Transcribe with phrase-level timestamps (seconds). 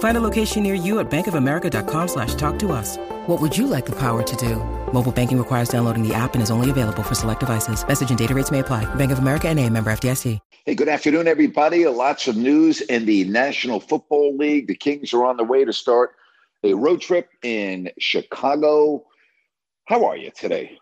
[0.00, 2.96] Find a location near you at bankofamerica.com slash talk to us.
[3.26, 4.56] What would you like the power to do?
[4.92, 7.86] Mobile banking requires downloading the app and is only available for select devices.
[7.86, 8.92] Message and data rates may apply.
[8.96, 10.38] Bank of America and a member FDIC.
[10.66, 11.86] Hey, good afternoon, everybody.
[11.86, 14.68] Lots of news in the National Football League.
[14.68, 16.16] The Kings are on the way to start
[16.64, 19.06] a road trip in Chicago.
[19.86, 20.78] How are you today?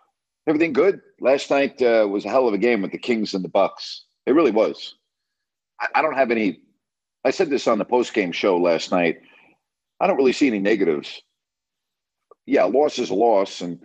[0.47, 1.01] Everything good?
[1.19, 4.03] Last night uh, was a hell of a game with the Kings and the Bucks.
[4.25, 4.95] It really was.
[5.79, 6.61] I, I don't have any.
[7.23, 9.21] I said this on the post game show last night.
[9.99, 11.21] I don't really see any negatives.
[12.45, 13.79] Yeah, loss is a loss, and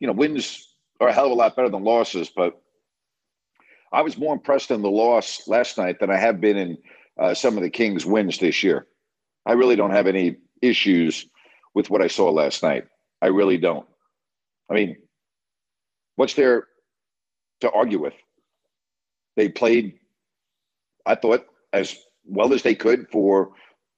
[0.00, 2.60] you know wins are a hell of a lot better than losses, but
[3.92, 6.78] I was more impressed in the loss last night than I have been in
[7.18, 8.86] uh, some of the Kings' wins this year.
[9.46, 11.26] I really don't have any issues
[11.74, 12.86] with what I saw last night.
[13.20, 13.86] I really don't.
[14.70, 14.96] I mean,
[16.16, 16.66] what's there
[17.60, 18.14] to argue with?
[19.36, 19.98] They played,
[21.04, 23.50] I thought, as well as they could for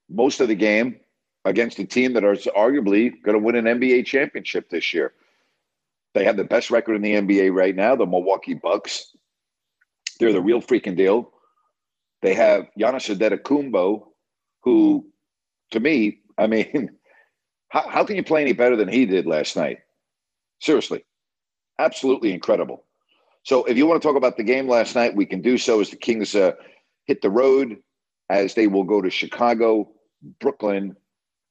[0.08, 0.98] most of the game
[1.44, 5.12] against a team that is arguably going to win an NBA championship this year.
[6.14, 9.14] They have the best record in the NBA right now, the Milwaukee Bucks.
[10.18, 11.30] They're the real freaking deal.
[12.22, 14.06] They have Giannis Antetokounmpo,
[14.62, 15.06] who,
[15.72, 16.90] to me, I mean,
[17.68, 19.80] how, how can you play any better than he did last night?
[20.60, 21.04] Seriously,
[21.78, 22.84] absolutely incredible.
[23.42, 25.80] So, if you want to talk about the game last night, we can do so
[25.80, 26.52] as the Kings uh,
[27.06, 27.78] hit the road,
[28.28, 29.88] as they will go to Chicago,
[30.40, 30.96] Brooklyn,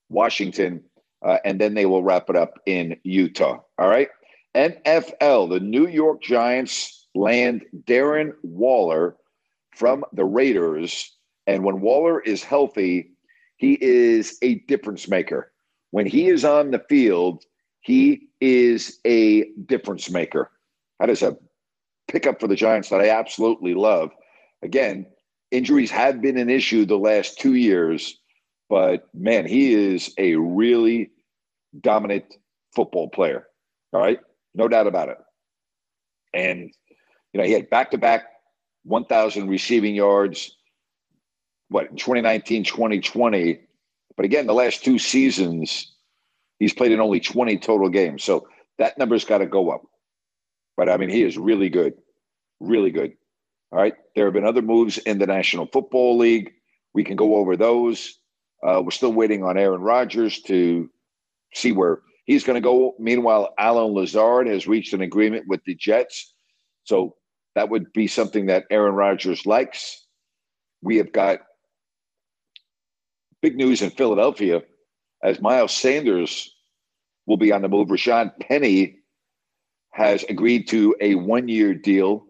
[0.09, 0.83] Washington,
[1.25, 3.59] uh, and then they will wrap it up in Utah.
[3.79, 4.09] All right.
[4.55, 9.15] NFL, the New York Giants land Darren Waller
[9.75, 11.11] from the Raiders.
[11.47, 13.11] And when Waller is healthy,
[13.57, 15.51] he is a difference maker.
[15.91, 17.43] When he is on the field,
[17.81, 20.51] he is a difference maker.
[20.99, 21.37] That is a
[22.07, 24.11] pickup for the Giants that I absolutely love.
[24.61, 25.05] Again,
[25.55, 28.19] injuries have been an issue the last two years,
[28.69, 31.11] but man, he is a really
[31.79, 32.25] dominant
[32.75, 33.47] football player.
[33.93, 34.19] All right.
[34.53, 35.17] No doubt about it.
[36.33, 36.71] And
[37.33, 38.23] you know, he had back to back
[38.83, 40.55] 1,000 receiving yards,
[41.69, 43.59] what, in 2019, 2020.
[44.15, 45.93] But again, the last two seasons,
[46.59, 48.23] he's played in only 20 total games.
[48.23, 49.81] So that number's got to go up.
[50.77, 51.93] But I mean, he is really good,
[52.59, 53.13] really good.
[53.71, 53.93] All right.
[54.15, 56.51] There have been other moves in the National Football League.
[56.93, 58.19] We can go over those.
[58.65, 60.89] Uh, we're still waiting on Aaron Rodgers to
[61.53, 62.95] see where he's going to go.
[62.99, 66.33] Meanwhile, Allen Lazard has reached an agreement with the Jets.
[66.83, 67.15] So
[67.55, 70.05] that would be something that Aaron Rodgers likes.
[70.81, 71.39] We have got
[73.41, 74.61] big news in Philadelphia
[75.23, 76.53] as Miles Sanders
[77.25, 77.87] will be on the move.
[77.87, 78.99] Rashaad Penny
[79.91, 82.25] has agreed to a one year deal.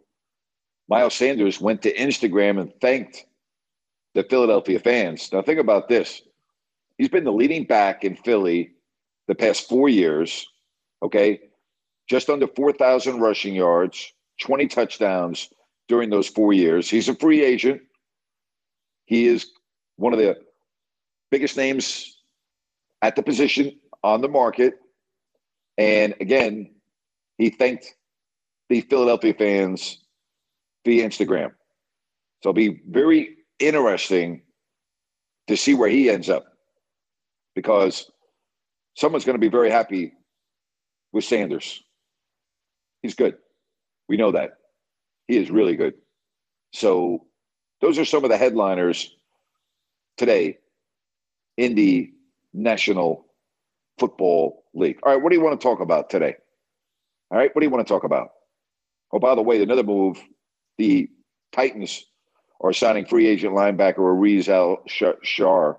[0.87, 3.25] Miles Sanders went to Instagram and thanked
[4.13, 5.31] the Philadelphia fans.
[5.31, 6.21] Now, think about this
[6.97, 8.71] he's been the leading back in Philly
[9.27, 10.47] the past four years,
[11.03, 11.39] okay?
[12.07, 15.49] Just under 4,000 rushing yards, 20 touchdowns
[15.87, 16.89] during those four years.
[16.89, 17.81] He's a free agent.
[19.05, 19.47] He is
[19.97, 20.37] one of the
[21.31, 22.17] biggest names
[23.01, 24.75] at the position on the market.
[25.77, 26.71] And again,
[27.37, 27.95] he thanked
[28.69, 30.04] the Philadelphia fans
[30.85, 31.51] via Instagram.
[32.41, 34.43] So it'll be very interesting
[35.47, 36.45] to see where he ends up
[37.55, 38.09] because
[38.95, 40.13] someone's going to be very happy
[41.11, 41.83] with Sanders.
[43.01, 43.35] He's good.
[44.07, 44.57] We know that.
[45.27, 45.95] He is really good.
[46.73, 47.25] So
[47.81, 49.15] those are some of the headliners
[50.17, 50.59] today
[51.57, 52.11] in the
[52.53, 53.25] National
[53.97, 54.99] Football League.
[55.03, 56.35] All right, what do you want to talk about today?
[57.31, 58.29] All right, what do you want to talk about?
[59.11, 60.21] Oh, by the way, another move
[60.77, 61.09] the
[61.51, 62.05] Titans
[62.61, 65.77] are signing free agent linebacker Ariz Al-Shaair.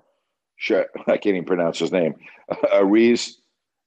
[1.07, 2.15] I can't even pronounce his name.
[2.51, 3.33] Ariz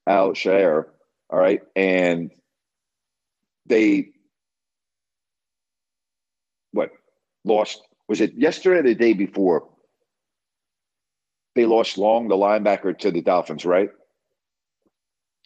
[0.07, 0.85] Al-Shaair.
[1.31, 1.63] All right.
[1.77, 2.31] And
[3.67, 4.11] they
[6.73, 6.91] what
[7.45, 7.83] lost.
[8.09, 9.69] Was it yesterday or the day before?
[11.55, 13.91] They lost Long, the linebacker, to the Dolphins, right?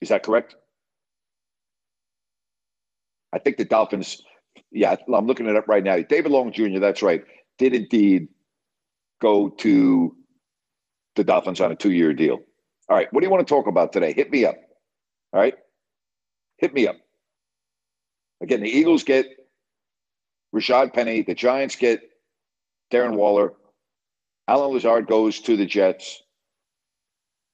[0.00, 0.54] Is that correct?
[3.32, 4.22] I think the Dolphins,
[4.74, 5.98] yeah, I'm looking it up right now.
[6.02, 7.24] David Long Jr., that's right,
[7.58, 8.28] did indeed
[9.22, 10.16] go to
[11.14, 12.40] the Dolphins on a two year deal.
[12.88, 14.12] All right, what do you want to talk about today?
[14.12, 14.56] Hit me up.
[15.32, 15.54] All right,
[16.58, 16.96] hit me up.
[18.42, 19.26] Again, the Eagles get
[20.54, 22.00] Rashaad Penny, the Giants get
[22.92, 23.54] Darren Waller,
[24.48, 26.22] Allen Lazard goes to the Jets.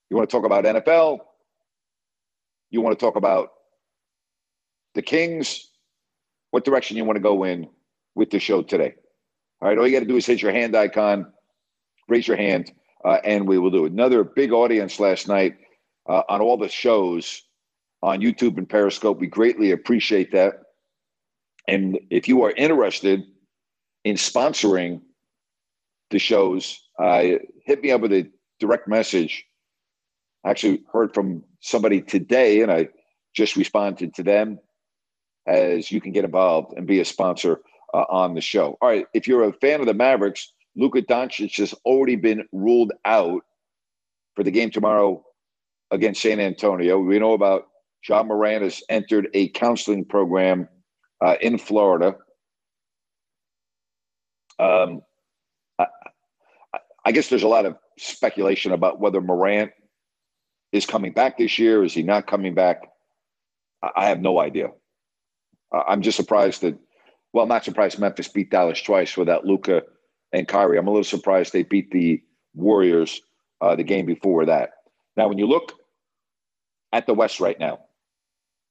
[0.09, 1.21] You want to talk about NFL?
[2.71, 3.51] You want to talk about
[4.95, 5.70] the Kings?
[6.51, 7.69] What direction you want to go in
[8.15, 8.95] with the show today?
[9.61, 11.33] All right, all you got to do is hit your hand icon,
[12.09, 12.73] raise your hand,
[13.05, 13.93] uh, and we will do it.
[13.93, 15.57] Another big audience last night
[16.09, 17.43] uh, on all the shows
[18.03, 19.21] on YouTube and Periscope.
[19.21, 20.55] We greatly appreciate that.
[21.69, 23.23] And if you are interested
[24.05, 25.03] in sponsoring
[26.11, 27.23] the shows, uh,
[27.65, 29.45] hit me up with a direct message.
[30.45, 32.89] I actually heard from somebody today, and I
[33.35, 34.59] just responded to them
[35.51, 37.61] as you can get involved and be a sponsor
[37.93, 38.79] uh, on the show.
[38.81, 42.93] All right, if you're a fan of the Mavericks, Luka Doncic has already been ruled
[43.05, 43.43] out
[44.37, 45.25] for the game tomorrow
[45.91, 47.01] against San Antonio.
[47.01, 47.67] We know about
[48.09, 50.69] Ja Morant has entered a counseling program
[51.21, 52.17] uh, in Florida.
[54.61, 55.03] Um,
[57.05, 59.73] I guess there's a lot of speculation about whether Morant
[60.71, 61.83] is coming back this year.
[61.83, 62.83] Is he not coming back?
[63.97, 64.69] I have no idea.
[65.73, 66.79] I'm just surprised that,
[67.33, 69.83] well, not surprised Memphis beat Dallas twice without Luka
[70.33, 70.79] and Kyrie.
[70.79, 72.23] I'm a little surprised they beat the
[72.55, 73.21] Warriors
[73.61, 74.71] uh, the game before that.
[75.17, 75.73] Now, when you look
[76.93, 77.81] at the West right now,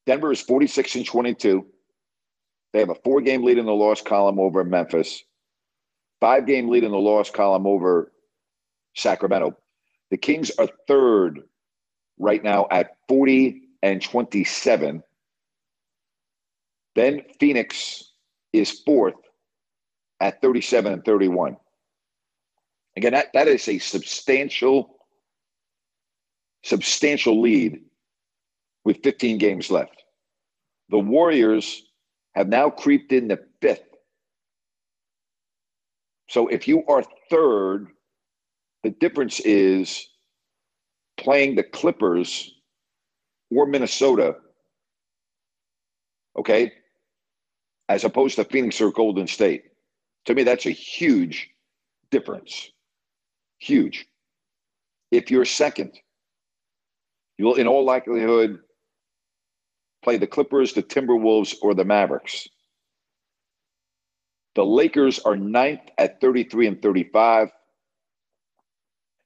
[0.06, 1.66] Denver is 46 and 22.
[2.74, 5.24] They have a four game lead in the loss column over Memphis,
[6.20, 8.12] five game lead in the loss column over
[8.96, 9.58] Sacramento.
[10.12, 11.42] The Kings are third
[12.18, 15.04] right now at 40 and 27.
[16.96, 18.04] Then Phoenix
[18.54, 19.16] is fourth
[20.20, 21.58] at 37 and 31.
[22.98, 24.98] Again, that, that is a substantial,
[26.64, 27.80] substantial lead
[28.84, 30.04] with 15 games left.
[30.90, 31.84] The Warriors
[32.36, 33.84] have now creeped in the fifth.
[36.28, 37.88] So if you are third,
[38.84, 40.08] the difference is
[41.18, 42.54] playing the Clippers
[43.52, 44.36] or Minnesota,
[46.38, 46.72] okay,
[47.90, 49.64] as opposed to Phoenix or Golden State.
[50.26, 51.50] To me, that's a huge
[52.12, 52.72] difference.
[53.58, 54.06] Huge.
[55.12, 56.00] If you're second,
[57.38, 58.60] you will, in all likelihood,
[60.04, 62.48] play the Clippers, the Timberwolves, or the Mavericks.
[64.54, 67.50] The Lakers are ninth at 33 and 35.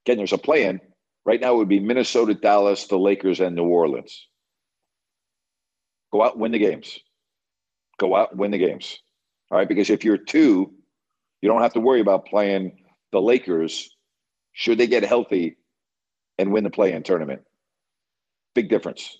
[0.06, 0.80] Again, there's a plan.
[1.26, 4.28] Right now, it would be Minnesota, Dallas, the Lakers, and New Orleans.
[6.12, 7.00] Go out and win the games.
[8.00, 9.00] Go out and win the games.
[9.52, 9.68] All right.
[9.68, 10.74] Because if you're two,
[11.42, 13.90] you don't have to worry about playing the Lakers
[14.54, 15.58] should they get healthy
[16.38, 17.42] and win the play in tournament.
[18.56, 19.18] Big difference.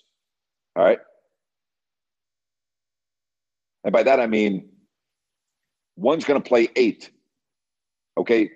[0.76, 1.00] All right.
[3.84, 4.70] And by that, I mean
[5.96, 7.12] one's going to play eight.
[8.18, 8.52] Okay.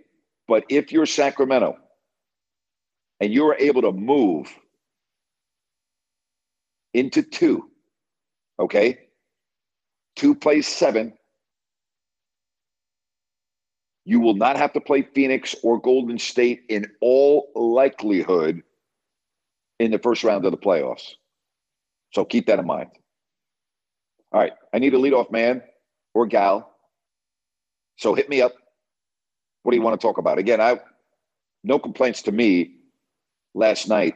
[0.47, 1.77] But if you're Sacramento,
[3.19, 4.47] and you are able to move
[6.93, 7.69] into two,
[8.59, 9.06] okay?
[10.17, 11.13] Two plays seven.
[14.03, 18.63] You will not have to play Phoenix or Golden State in all likelihood
[19.79, 21.13] in the first round of the playoffs.
[22.13, 22.89] So keep that in mind.
[24.31, 24.53] All right.
[24.73, 25.61] I need a leadoff man
[26.15, 26.73] or gal.
[27.97, 28.53] So hit me up.
[29.61, 30.39] What do you want to talk about?
[30.39, 30.79] Again, I
[31.63, 32.77] no complaints to me
[33.53, 34.15] last night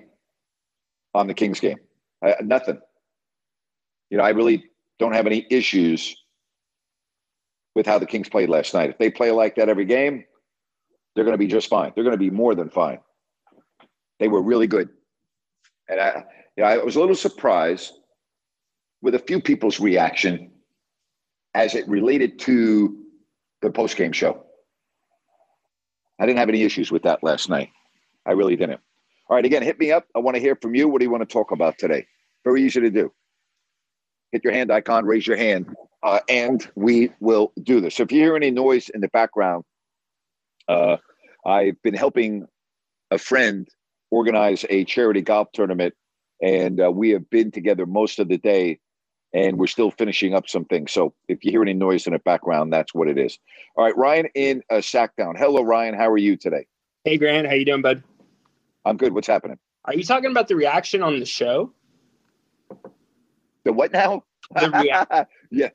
[1.13, 1.77] on the Kings game.
[2.24, 2.79] I, nothing.
[4.10, 4.71] You know, I really
[5.01, 6.15] don't have any issues
[7.74, 8.91] with how the Kings played last night.
[8.91, 10.24] If they play like that every game,
[11.15, 11.91] they're going to be just fine.
[11.96, 13.00] They're going to be more than fine.
[14.20, 14.89] They were really good.
[15.89, 16.24] And I,
[16.55, 17.93] you know, I was a little surprised
[19.01, 20.51] with a few people's reaction
[21.55, 22.96] as it related to
[23.63, 24.46] the post-game show.
[26.20, 27.70] I didn't have any issues with that last night.
[28.27, 28.79] I really didn't.
[29.27, 30.05] All right, again, hit me up.
[30.15, 30.88] I want to hear from you.
[30.88, 32.05] What do you want to talk about today?
[32.43, 33.12] Very easy to do.
[34.31, 37.95] Hit your hand icon, raise your hand, uh, and we will do this.
[37.95, 39.63] So if you hear any noise in the background,
[40.67, 40.97] uh,
[41.45, 42.47] I've been helping
[43.09, 43.67] a friend
[44.09, 45.93] organize a charity golf tournament,
[46.41, 48.79] and uh, we have been together most of the day
[49.33, 50.91] and we're still finishing up some things.
[50.91, 53.39] So if you hear any noise in the background, that's what it is.
[53.75, 55.38] All right, Ryan in uh, Sacktown.
[55.38, 55.93] Hello, Ryan.
[55.93, 56.65] How are you today?
[57.05, 57.47] Hey, Grant.
[57.47, 58.03] How you doing, bud?
[58.85, 59.13] I'm good.
[59.13, 59.57] What's happening?
[59.85, 61.71] Are you talking about the reaction on the show?
[63.63, 64.24] The what now?
[64.56, 65.25] The reaction.
[65.51, 65.70] yeah.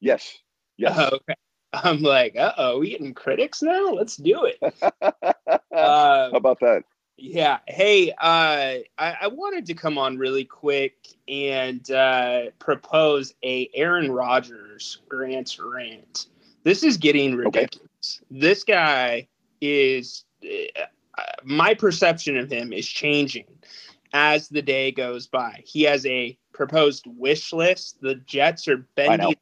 [0.00, 0.38] Yes.
[0.76, 0.94] Yes.
[0.96, 1.34] Oh, okay.
[1.72, 3.90] I'm like, uh oh, we getting critics now?
[3.90, 4.58] Let's do it.
[4.62, 5.12] uh,
[5.72, 6.84] How about that?
[7.16, 7.58] Yeah.
[7.68, 10.94] Hey, uh, I, I, wanted to come on really quick
[11.28, 16.28] and uh, propose a Aaron Rodgers Grant rant.
[16.64, 18.20] This is getting ridiculous.
[18.22, 18.40] Okay.
[18.40, 19.28] This guy
[19.60, 20.82] is uh,
[21.44, 23.46] my perception of him is changing
[24.12, 25.62] as the day goes by.
[25.64, 28.02] He has a proposed wish list.
[28.02, 29.34] The Jets are bending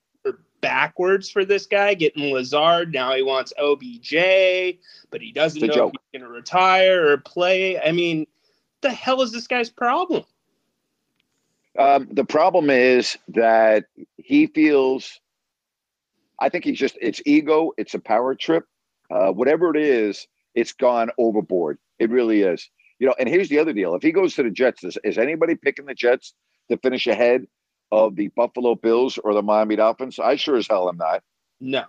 [0.61, 2.93] backwards for this guy, getting Lazard.
[2.93, 4.79] Now he wants OBJ,
[5.11, 5.95] but he doesn't know joke.
[5.95, 7.77] if he's going to retire or play.
[7.81, 8.29] I mean,
[8.83, 10.23] the hell is this guy's problem?
[11.77, 15.19] Um, the problem is that he feels.
[16.39, 17.73] I think he's just it's ego.
[17.79, 18.65] It's a power trip.
[19.11, 21.79] Uh, whatever it is, it's gone overboard.
[21.99, 22.71] It really is.
[23.01, 25.19] You know, and here's the other deal: if he goes to the Jets, is, is
[25.19, 26.35] anybody picking the Jets
[26.71, 27.47] to finish ahead
[27.91, 30.19] of the Buffalo Bills or the Miami Dolphins?
[30.19, 31.23] I sure as hell am not.
[31.61, 31.85] No,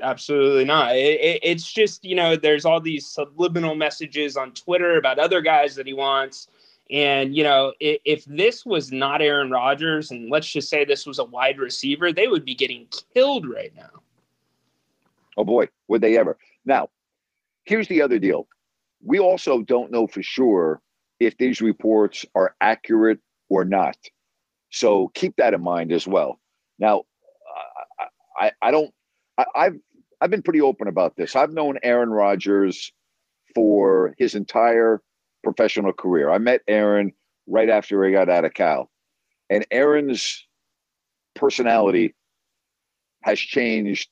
[0.00, 0.96] absolutely not.
[0.96, 5.40] It, it, it's just, you know, there's all these subliminal messages on Twitter about other
[5.40, 6.48] guys that he wants.
[6.90, 11.06] And, you know, if, if this was not Aaron Rodgers, and let's just say this
[11.06, 14.02] was a wide receiver, they would be getting killed right now.
[15.36, 16.36] Oh, boy, would they ever.
[16.64, 16.90] Now,
[17.64, 18.46] here's the other deal.
[19.02, 20.80] We also don't know for sure
[21.18, 23.20] if these reports are accurate
[23.52, 23.96] or not.
[24.70, 26.40] So keep that in mind as well.
[26.78, 27.02] Now,
[28.38, 28.90] I, I don't.
[29.38, 29.76] I, I've
[30.20, 31.36] I've been pretty open about this.
[31.36, 32.92] I've known Aaron Rodgers
[33.54, 35.02] for his entire
[35.44, 36.30] professional career.
[36.30, 37.12] I met Aaron
[37.46, 38.90] right after he got out of Cal,
[39.50, 40.46] and Aaron's
[41.34, 42.14] personality
[43.22, 44.08] has changed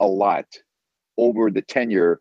[0.00, 0.46] a lot
[1.16, 2.18] over the tenure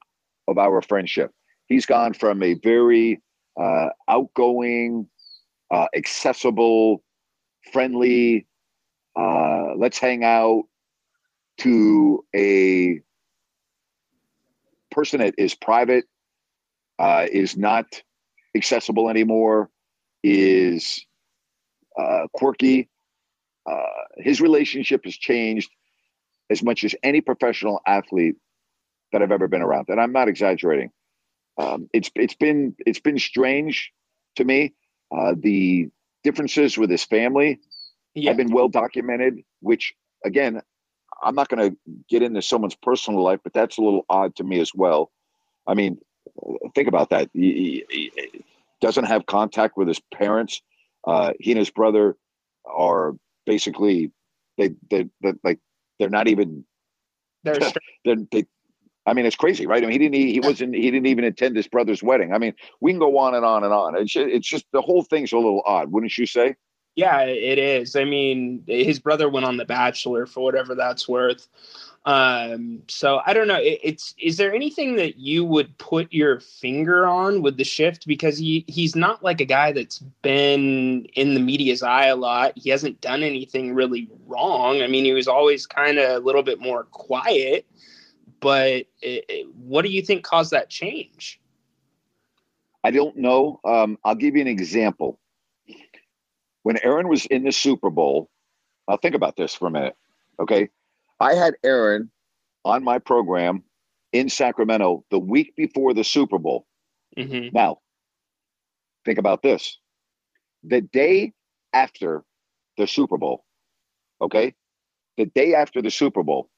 [0.48, 1.32] of our friendship.
[1.68, 3.22] He's gone from a very
[3.60, 5.08] uh, outgoing,
[5.74, 7.04] uh, accessible,
[7.72, 8.46] friendly,
[9.16, 10.66] uh, let's hang out
[11.58, 13.00] to a
[14.92, 16.06] person that is private,
[17.00, 18.04] uh, is not
[18.56, 19.72] accessible anymore,
[20.24, 21.04] is
[21.98, 22.88] uh, quirky.
[23.66, 25.72] Uh, his relationship has changed
[26.52, 28.36] as much as any professional athlete
[29.12, 30.92] that I've ever been around, and I'm not exaggerating.
[31.58, 33.92] Um, it's it's been it's been strange
[34.36, 34.74] to me.
[35.16, 35.90] Uh, the
[36.24, 37.60] differences with his family
[38.16, 38.30] yeah.
[38.30, 39.94] have been well documented, which
[40.26, 40.62] again,
[41.22, 41.78] I'm not going to
[42.10, 45.12] get into someone's personal life, but that's a little odd to me as well.
[45.68, 46.00] I mean,
[46.76, 47.30] think about that.
[47.34, 48.46] He, he, he
[48.82, 50.62] doesn't have contact with his parents.
[51.06, 52.18] Uh, he and his brother
[52.66, 53.16] are
[53.46, 54.12] basically
[54.58, 55.60] they they they like
[56.00, 56.66] they're not even
[57.44, 57.58] they're,
[58.06, 58.46] they're they
[59.06, 59.84] I mean, it's crazy, right?
[59.84, 60.16] I mean, he didn't.
[60.16, 60.76] He, wasn't.
[60.76, 62.34] He didn't even attend his brother's wedding.
[62.34, 63.98] I mean, we can go on and on and on.
[63.98, 66.56] It's just, it's just the whole thing's a little odd, wouldn't you say?
[66.96, 67.96] Yeah, it is.
[67.96, 71.48] I mean, his brother went on The Bachelor for whatever that's worth.
[72.06, 73.60] Um, so I don't know.
[73.60, 78.06] It, it's is there anything that you would put your finger on with the shift
[78.08, 82.54] because he he's not like a guy that's been in the media's eye a lot.
[82.58, 84.82] He hasn't done anything really wrong.
[84.82, 87.66] I mean, he was always kind of a little bit more quiet.
[88.44, 91.40] But it, it, what do you think caused that change?
[92.84, 93.62] I don't know.
[93.64, 95.18] Um, I'll give you an example.
[96.64, 98.30] When Aaron was in the Super Bowl,
[98.88, 99.96] I'll think about this for a minute.
[100.40, 100.70] Okay.
[101.20, 102.12] I had Aaron
[102.66, 103.64] on my program
[104.12, 106.68] in Sacramento the week before the Super Bowl.
[107.18, 107.56] Mm-hmm.
[107.56, 107.80] Now,
[109.06, 109.80] think about this.
[110.64, 111.32] The day
[111.72, 112.24] after
[112.78, 113.46] the Super Bowl,
[114.22, 114.54] okay?
[115.18, 116.50] The day after the Super Bowl,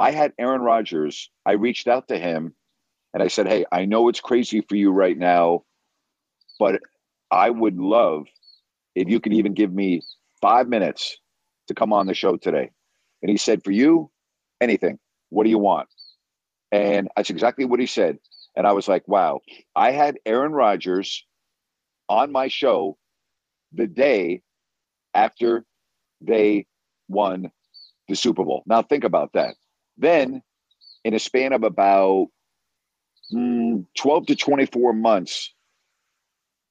[0.00, 1.30] I had Aaron Rodgers.
[1.46, 2.54] I reached out to him
[3.14, 5.64] and I said, Hey, I know it's crazy for you right now,
[6.58, 6.80] but
[7.30, 8.26] I would love
[8.96, 10.02] if you could even give me
[10.40, 11.18] five minutes
[11.68, 12.70] to come on the show today.
[13.22, 14.10] And he said, For you,
[14.60, 14.98] anything.
[15.28, 15.88] What do you want?
[16.72, 18.18] And that's exactly what he said.
[18.56, 19.40] And I was like, wow,
[19.76, 21.24] I had Aaron Rodgers
[22.08, 22.96] on my show
[23.72, 24.42] the day
[25.14, 25.64] after
[26.20, 26.66] they
[27.08, 27.50] won
[28.08, 28.62] the Super Bowl.
[28.66, 29.54] Now, think about that.
[30.00, 30.42] Then,
[31.04, 32.28] in a span of about
[33.32, 35.54] mm, 12 to 24 months,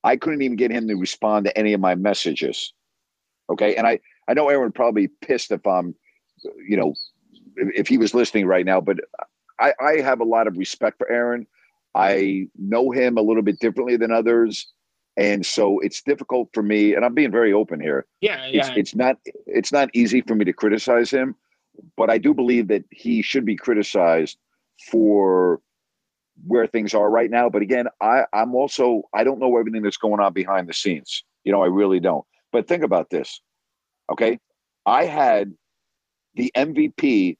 [0.03, 2.73] I couldn't even get him to respond to any of my messages.
[3.49, 3.75] Okay.
[3.75, 5.95] And I, I know Aaron probably pissed if I'm,
[6.67, 6.93] you know,
[7.55, 8.97] if he was listening right now, but
[9.59, 11.45] I, I have a lot of respect for Aaron.
[11.95, 14.67] I know him a little bit differently than others.
[15.17, 18.05] And so it's difficult for me, and I'm being very open here.
[18.21, 18.67] Yeah, yeah.
[18.67, 19.17] It's, it's not
[19.47, 21.35] it's not easy for me to criticize him,
[21.97, 24.37] but I do believe that he should be criticized
[24.89, 25.61] for
[26.45, 27.49] where things are right now.
[27.49, 31.23] But again, I, I'm also I don't know everything that's going on behind the scenes.
[31.43, 32.25] You know, I really don't.
[32.51, 33.41] But think about this.
[34.11, 34.39] Okay.
[34.85, 35.53] I had
[36.35, 37.37] the MVP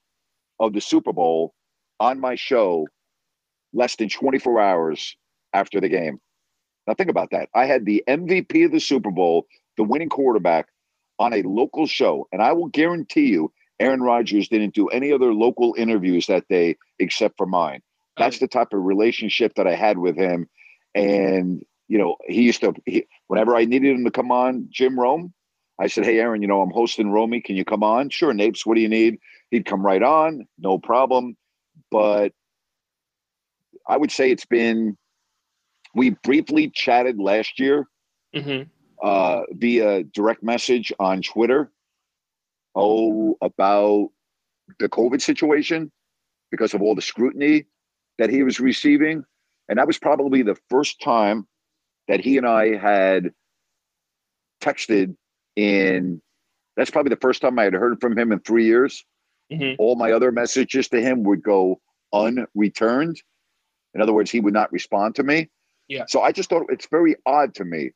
[0.60, 1.53] of the Super Bowl
[2.00, 2.88] on my show
[3.74, 5.15] less than 24 hours
[5.53, 6.19] after the game.
[6.88, 7.50] Now, think about that.
[7.53, 9.46] I had the MVP of the Super Bowl,
[9.77, 10.67] the winning quarterback,
[11.19, 12.27] on a local show.
[12.31, 16.77] And I will guarantee you, Aaron Rodgers didn't do any other local interviews that day
[17.00, 17.81] except for mine.
[18.17, 20.50] That's the type of relationship that I had with him.
[20.93, 25.00] And, you know, he used to, he, whenever I needed him to come on Jim
[25.00, 25.33] Rome,
[25.79, 27.39] I said, Hey, Aaron, you know, I'm hosting Romy.
[27.39, 28.09] Can you come on?
[28.09, 29.19] Sure, Napes, what do you need?
[29.51, 31.38] He'd come right on, no problem.
[31.89, 32.33] But
[33.88, 34.98] I would say it's been,
[35.95, 37.88] we briefly chatted last year
[38.36, 38.63] hmm
[39.01, 41.71] uh, via direct message on Twitter.
[42.75, 44.09] Oh, about
[44.79, 45.91] the COVID situation
[46.51, 47.65] because of all the scrutiny
[48.17, 49.23] that he was receiving.
[49.67, 51.47] And that was probably the first time
[52.07, 53.31] that he and I had
[54.61, 55.15] texted
[55.55, 56.21] in.
[56.75, 59.05] That's probably the first time I had heard from him in three years.
[59.51, 61.81] hmm All my other messages to him would go
[62.13, 63.21] unreturned.
[63.93, 65.49] In other words, he would not respond to me.
[65.88, 66.05] Yeah.
[66.07, 67.91] So I just thought it's very odd to me.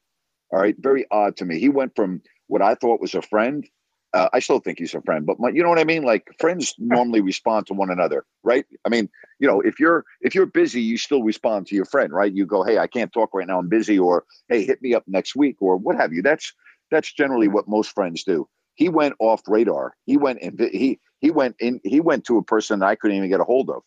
[0.51, 1.59] All right, very odd to me.
[1.59, 3.67] He went from what I thought was a friend.
[4.13, 6.03] Uh, I still think he's a friend, but my, you know what I mean.
[6.03, 8.65] Like friends normally respond to one another, right?
[8.85, 12.13] I mean, you know, if you're if you're busy, you still respond to your friend,
[12.13, 12.31] right?
[12.31, 15.03] You go, hey, I can't talk right now, I'm busy, or hey, hit me up
[15.07, 16.21] next week, or what have you.
[16.21, 16.53] That's
[16.91, 18.47] that's generally what most friends do.
[18.75, 19.95] He went off radar.
[20.05, 21.79] He went and he he went in.
[21.83, 23.81] He went to a person I couldn't even get a hold of.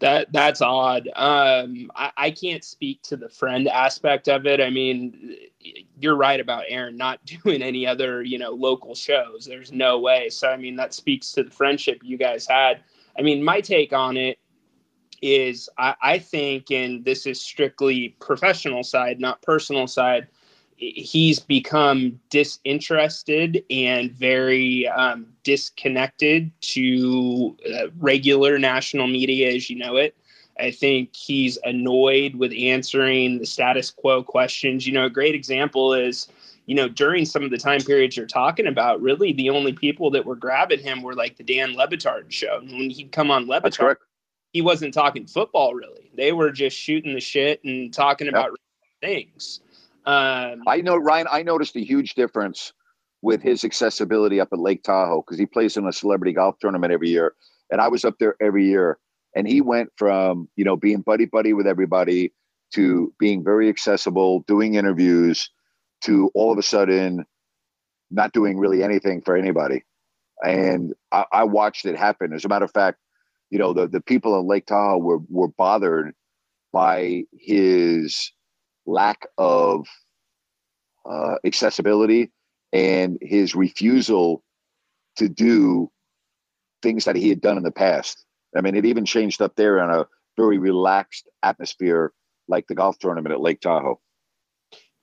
[0.00, 1.08] That that's odd.
[1.14, 4.60] Um, I, I can't speak to the friend aspect of it.
[4.60, 5.36] I mean,
[6.00, 9.44] you're right about Aaron not doing any other, you know, local shows.
[9.46, 10.30] There's no way.
[10.30, 12.82] So I mean, that speaks to the friendship you guys had.
[13.18, 14.38] I mean, my take on it
[15.20, 20.28] is I, I think, and this is strictly professional side, not personal side.
[20.80, 29.96] He's become disinterested and very um, disconnected to uh, regular national media as you know
[29.96, 30.16] it.
[30.58, 34.86] I think he's annoyed with answering the status quo questions.
[34.86, 36.28] You know, a great example is,
[36.64, 40.10] you know, during some of the time periods you're talking about, really the only people
[40.12, 42.58] that were grabbing him were like the Dan Le Batard show.
[42.58, 43.96] And when he'd come on Lebitard,
[44.52, 46.10] he wasn't talking football really.
[46.14, 48.52] They were just shooting the shit and talking about
[49.02, 49.60] things.
[50.10, 51.28] Um, I know Ryan.
[51.30, 52.72] I noticed a huge difference
[53.22, 56.92] with his accessibility up at Lake Tahoe because he plays in a celebrity golf tournament
[56.92, 57.34] every year,
[57.70, 58.98] and I was up there every year.
[59.36, 62.32] And he went from you know being buddy buddy with everybody
[62.74, 65.48] to being very accessible, doing interviews,
[66.02, 67.24] to all of a sudden
[68.10, 69.84] not doing really anything for anybody.
[70.44, 72.32] And I, I watched it happen.
[72.32, 72.98] As a matter of fact,
[73.50, 76.14] you know the the people in Lake Tahoe were were bothered
[76.72, 78.32] by his
[78.86, 79.86] lack of
[81.04, 82.30] uh, accessibility
[82.72, 84.42] and his refusal
[85.16, 85.90] to do
[86.82, 88.24] things that he had done in the past.
[88.56, 92.12] I mean, it even changed up there in a very relaxed atmosphere,
[92.48, 94.00] like the golf tournament at Lake Tahoe.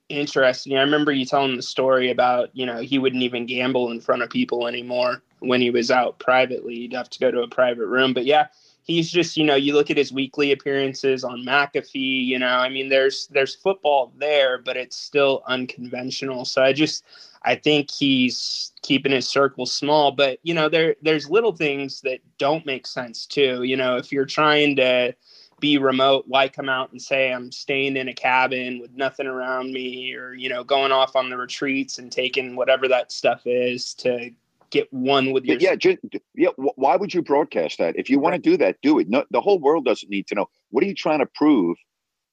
[0.08, 0.76] interesting.
[0.76, 4.22] I remember you telling the story about, you know, he wouldn't even gamble in front
[4.22, 6.74] of people anymore when he was out privately.
[6.74, 8.14] You'd have to go to a private room.
[8.14, 8.48] But yeah,
[8.88, 12.68] he's just, you know, you look at his weekly appearances on McAfee, you know, I
[12.68, 16.44] mean there's there's football there, but it's still unconventional.
[16.44, 17.04] So I just
[17.42, 22.20] I think he's keeping his circle small, but you know, there there's little things that
[22.38, 23.62] don't make sense too.
[23.62, 25.14] You know, if you're trying to
[25.60, 29.72] be remote, why come out and say I'm staying in a cabin with nothing around
[29.72, 33.92] me or, you know, going off on the retreats and taking whatever that stuff is
[33.94, 34.30] to
[34.70, 35.98] get one with your Yeah, ju-
[36.34, 36.50] yeah.
[36.56, 37.96] Why would you broadcast that?
[37.98, 39.08] If you want to do that, do it.
[39.08, 40.46] No, the whole world doesn't need to know.
[40.70, 41.76] What are you trying to prove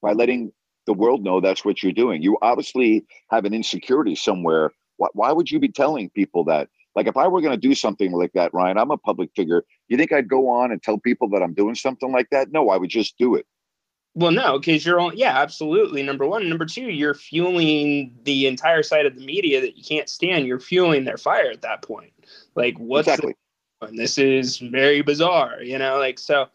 [0.01, 0.51] by letting
[0.87, 2.21] the world know that's what you're doing?
[2.23, 4.71] You obviously have an insecurity somewhere.
[4.97, 6.69] Why, why would you be telling people that?
[6.95, 9.63] Like, if I were going to do something like that, Ryan, I'm a public figure.
[9.89, 12.51] You think I'd go on and tell people that I'm doing something like that?
[12.51, 13.45] No, I would just do it.
[14.15, 15.17] Well, no, because you're on.
[15.17, 16.01] Yeah, absolutely.
[16.01, 20.07] Number one, number two, you're fueling the entire side of the media that you can't
[20.07, 20.47] stand.
[20.47, 22.13] You're fueling their fire at that point.
[22.55, 23.35] Like, what's exactly.
[23.81, 25.97] the, and this is very bizarre, you know?
[25.97, 26.47] Like, so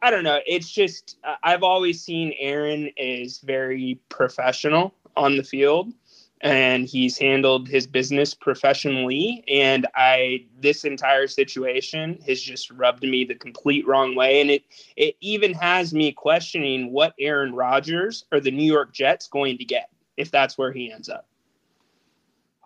[0.00, 0.38] I don't know.
[0.46, 5.92] It's just I've always seen Aaron is very professional on the field,
[6.40, 9.44] and he's handled his business professionally.
[9.48, 14.64] And I this entire situation has just rubbed me the complete wrong way, and it
[14.96, 19.64] it even has me questioning what Aaron Rodgers or the New York Jets going to
[19.64, 21.26] get if that's where he ends up.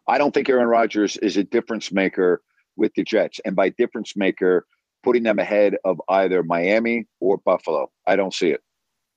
[0.08, 2.42] I don't think Aaron Rodgers is a difference maker
[2.76, 3.40] with the Jets.
[3.44, 4.66] And by difference maker,
[5.02, 7.90] putting them ahead of either Miami or Buffalo.
[8.06, 8.62] I don't see it.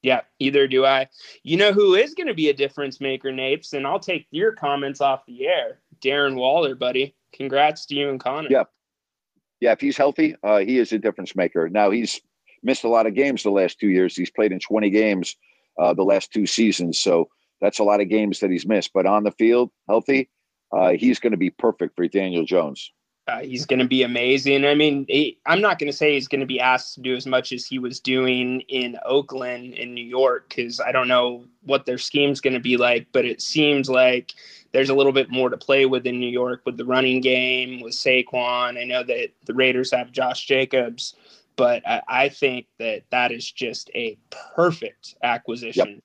[0.06, 1.10] Yeah, either do I.
[1.42, 3.74] You know who is going to be a difference maker, Napes?
[3.74, 5.80] And I'll take your comments off the air.
[6.00, 7.16] Darren Waller, buddy.
[7.34, 8.50] Congrats to you and Connor.
[8.52, 8.66] Yeah.
[9.62, 11.70] Yeah, if he's healthy, uh, he is a difference maker.
[11.70, 12.22] Now, he's
[12.62, 14.16] missed a lot of games the last two years.
[14.16, 15.36] He's played in 20 games
[15.80, 17.00] uh, the last two seasons.
[17.00, 17.28] So
[17.60, 18.92] that's a lot of games that he's missed.
[18.94, 20.30] But on the field, healthy,
[20.72, 22.92] uh, he's going to be perfect for Daniel Jones.
[23.28, 24.66] Uh, he's going to be amazing.
[24.66, 27.16] I mean, he, I'm not going to say he's going to be asked to do
[27.16, 31.44] as much as he was doing in Oakland in New York because I don't know
[31.64, 34.34] what their scheme's going to be like, but it seems like
[34.74, 37.82] there's a little bit more to play with in New York with the running game,
[37.82, 38.80] with Saquon.
[38.80, 41.16] I know that the Raiders have Josh Jacobs,
[41.56, 44.20] but I, I think that that is just a
[44.56, 46.02] perfect acquisition.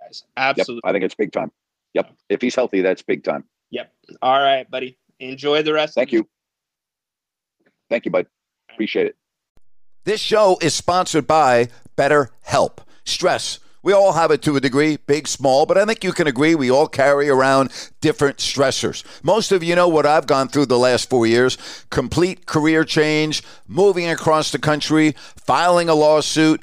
[0.00, 0.14] Yep.
[0.36, 0.80] Absolutely.
[0.84, 0.90] Yep.
[0.90, 1.52] I think it's big time.
[1.92, 2.12] Yep.
[2.28, 3.44] If he's healthy, that's big time.
[3.70, 3.92] Yep.
[4.22, 4.98] All right, buddy.
[5.20, 5.94] Enjoy the rest.
[5.94, 6.28] Thank you.
[7.88, 8.26] Thank you, bud.
[8.70, 9.16] Appreciate it.
[10.04, 12.78] This show is sponsored by BetterHelp.
[13.04, 13.58] Stress.
[13.82, 16.54] We all have it to a degree, big, small, but I think you can agree
[16.54, 17.70] we all carry around
[18.00, 19.04] different stressors.
[19.22, 21.58] Most of you know what I've gone through the last four years
[21.90, 26.62] complete career change, moving across the country, filing a lawsuit,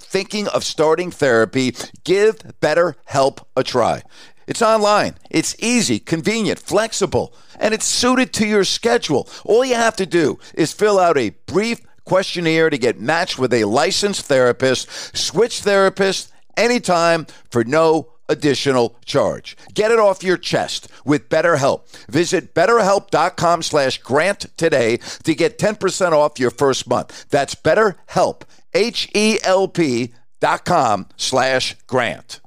[0.11, 4.03] thinking of starting therapy, give BetterHelp a try.
[4.45, 9.29] It's online, it's easy, convenient, flexible, and it's suited to your schedule.
[9.45, 13.53] All you have to do is fill out a brief questionnaire to get matched with
[13.53, 19.55] a licensed therapist, switch therapists anytime for no additional charge.
[19.73, 21.87] Get it off your chest with BetterHelp.
[22.07, 27.29] Visit betterhelp.com slash grant today to get 10% off your first month.
[27.29, 32.41] That's BetterHelp, H-E-L-P dot com slash grant.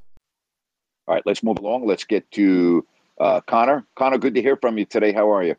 [1.07, 1.87] All right, let's move along.
[1.87, 2.87] Let's get to
[3.21, 3.87] uh, Connor.
[3.97, 5.13] Connor, good to hear from you today.
[5.13, 5.55] How are you?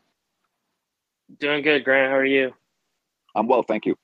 [1.38, 2.10] Doing good, Grant.
[2.10, 2.52] How are you?
[3.34, 3.96] I'm well, thank you.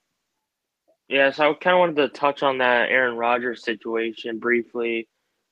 [1.07, 5.07] Yeah, so I kind of wanted to touch on that Aaron Rodgers situation briefly.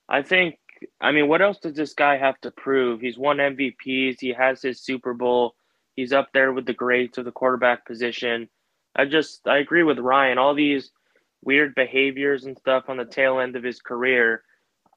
[0.07, 0.55] I think,
[0.99, 3.01] I mean, what else does this guy have to prove?
[3.01, 5.55] He's won MVPs, he has his Super Bowl,
[5.95, 8.49] he's up there with the greats of the quarterback position.
[8.95, 10.37] I just, I agree with Ryan.
[10.37, 10.91] All these
[11.43, 14.43] weird behaviors and stuff on the tail end of his career,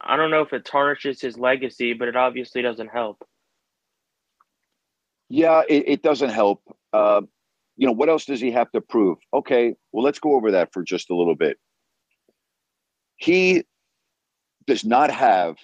[0.01, 3.27] I don't know if it tarnishes his legacy, but it obviously doesn't help.
[5.29, 6.63] Yeah, it, it doesn't help.
[6.93, 7.23] Uh,
[7.77, 9.19] you know, what else does he have to prove?
[9.33, 11.59] Okay, well, let's go over that for just a little bit.
[13.17, 13.65] He
[14.67, 15.57] does not have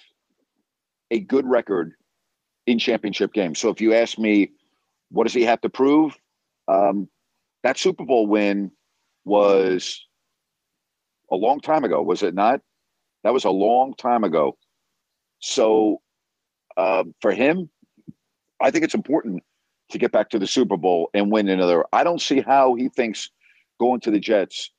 [1.11, 1.93] a good record
[2.65, 3.59] in championship games.
[3.59, 4.51] So if you ask me,
[5.11, 6.17] what does he have to prove?
[6.67, 7.07] Um,
[7.63, 8.71] that Super Bowl win
[9.25, 10.05] was
[11.31, 12.61] a long time ago, was it not?
[13.23, 14.57] That was a long time ago.
[15.39, 16.01] So
[16.77, 17.69] uh, for him,
[18.59, 19.43] I think it's important
[19.89, 21.85] to get back to the Super Bowl and win another.
[21.91, 23.29] I don't see how he thinks
[23.79, 24.71] going to the Jets.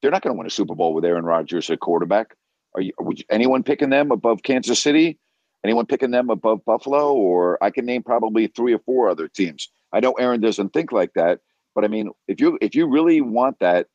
[0.00, 2.34] They're not going to win a Super Bowl with Aaron Rodgers at quarterback.
[2.74, 2.92] Are you?
[2.98, 5.18] Would anyone picking them above Kansas City?
[5.64, 7.14] Anyone picking them above Buffalo?
[7.14, 9.70] Or I can name probably three or four other teams.
[9.92, 11.40] I know Aaron doesn't think like that,
[11.74, 13.86] but I mean, if you if you really want that,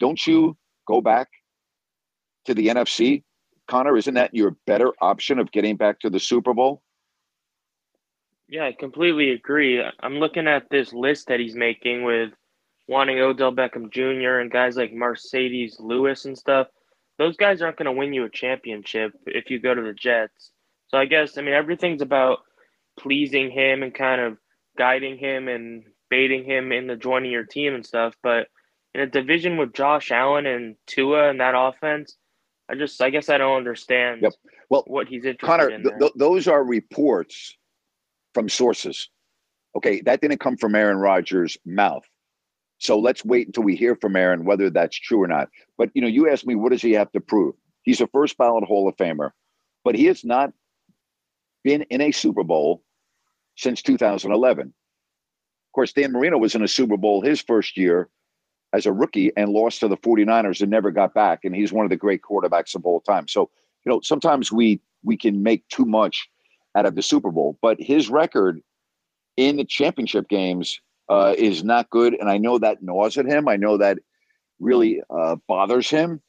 [0.00, 0.94] don't you mm-hmm.
[0.94, 1.28] go back
[2.46, 3.22] to the NFC?
[3.68, 6.82] Connor, isn't that your better option of getting back to the Super Bowl?
[8.48, 9.82] Yeah, I completely agree.
[10.00, 12.30] I'm looking at this list that he's making with
[12.86, 14.38] wanting Odell Beckham Jr.
[14.38, 16.68] and guys like Marcedes Lewis and stuff.
[17.18, 20.52] Those guys aren't going to win you a championship if you go to the Jets.
[20.88, 22.38] So I guess, I mean, everything's about
[22.98, 24.38] pleasing him and kind of
[24.78, 28.14] guiding him and baiting him into joining your team and stuff.
[28.22, 28.48] But
[28.94, 32.16] in a division with Josh Allen and Tua and that offense,
[32.68, 34.32] I just, I guess I don't understand yep.
[34.70, 35.82] well, what he's interested Connor, in.
[35.82, 37.56] Th- th- those are reports
[38.34, 39.08] from sources.
[39.76, 42.04] Okay, that didn't come from Aaron Rodgers' mouth.
[42.78, 45.48] So let's wait until we hear from Aaron whether that's true or not.
[45.78, 47.54] But you know, you asked me what does he have to prove?
[47.82, 49.30] He's a first ballot Hall of Famer,
[49.84, 50.52] but he has not
[51.66, 52.84] been in a Super Bowl
[53.56, 54.68] since 2011.
[54.68, 54.72] Of
[55.74, 58.08] course, Dan Marino was in a Super Bowl his first year
[58.72, 61.40] as a rookie and lost to the 49ers and never got back.
[61.44, 63.26] And he's one of the great quarterbacks of all time.
[63.26, 63.50] So,
[63.84, 66.28] you know, sometimes we we can make too much
[66.76, 68.60] out of the Super Bowl, but his record
[69.36, 73.48] in the championship games uh, is not good, and I know that gnaws at him.
[73.48, 73.98] I know that
[74.60, 76.20] really uh, bothers him.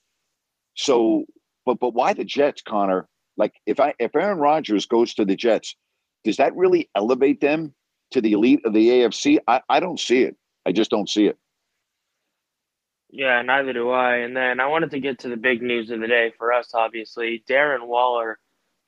[0.74, 1.26] So,
[1.64, 3.08] but but why the Jets, Connor?
[3.38, 5.76] Like if I if Aaron Rodgers goes to the Jets,
[6.24, 7.74] does that really elevate them
[8.12, 9.38] to the elite of the AFC?
[9.48, 10.36] I, I don't see it.
[10.66, 11.38] I just don't see it.
[13.10, 14.18] Yeah, neither do I.
[14.18, 16.72] And then I wanted to get to the big news of the day for us,
[16.74, 17.44] obviously.
[17.50, 18.38] Darren Waller,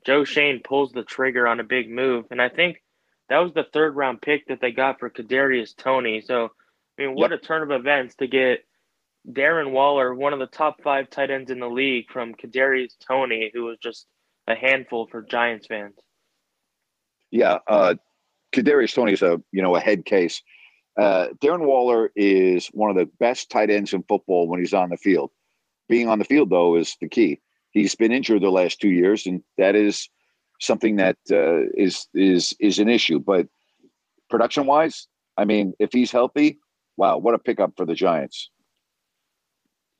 [0.05, 2.25] Joe Schoen pulls the trigger on a big move.
[2.29, 2.83] And I think
[3.29, 6.21] that was the third round pick that they got for Kadarius Toney.
[6.21, 6.51] So,
[6.97, 7.39] I mean, what yep.
[7.41, 8.65] a turn of events to get
[9.27, 13.51] Darren Waller, one of the top five tight ends in the league, from Kadarius Toney,
[13.53, 14.05] who was just
[14.49, 15.95] a handful for Giants fans.
[17.31, 17.95] Yeah, uh,
[18.53, 20.41] Kadarius Toney is a you know a head case.
[20.99, 24.89] Uh, Darren Waller is one of the best tight ends in football when he's on
[24.89, 25.31] the field.
[25.87, 27.39] Being on the field though is the key.
[27.71, 30.09] He's been injured the last two years, and that is
[30.59, 33.19] something that uh, is is is an issue.
[33.19, 33.47] But
[34.29, 35.07] production wise,
[35.37, 36.59] I mean, if he's healthy,
[36.97, 38.49] wow, what a pickup for the Giants.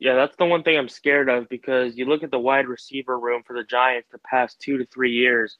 [0.00, 3.18] Yeah, that's the one thing I'm scared of because you look at the wide receiver
[3.18, 5.58] room for the Giants the past two to three years.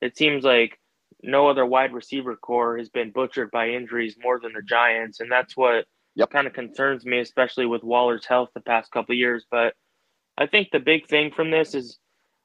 [0.00, 0.80] It seems like
[1.22, 5.30] no other wide receiver corps has been butchered by injuries more than the Giants, and
[5.30, 6.30] that's what yep.
[6.30, 9.44] kind of concerns me, especially with Waller's health the past couple years.
[9.50, 9.74] But
[10.38, 11.98] I think the big thing from this is,